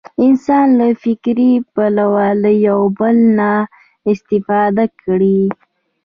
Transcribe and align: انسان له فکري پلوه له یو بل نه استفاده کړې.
انسان 0.25 0.65
له 0.79 0.87
فکري 1.03 1.51
پلوه 1.73 2.27
له 2.43 2.51
یو 2.67 2.81
بل 2.99 3.15
نه 3.37 3.51
استفاده 4.11 4.85
کړې. 5.01 5.41